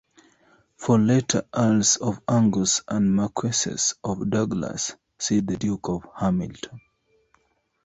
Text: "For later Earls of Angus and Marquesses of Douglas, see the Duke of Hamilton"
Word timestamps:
"For 0.77 0.97
later 0.99 1.43
Earls 1.53 1.97
of 1.97 2.21
Angus 2.27 2.81
and 2.87 3.15
Marquesses 3.15 3.93
of 4.03 4.31
Douglas, 4.31 4.95
see 5.19 5.41
the 5.41 5.57
Duke 5.57 5.89
of 5.89 6.07
Hamilton" 6.17 6.81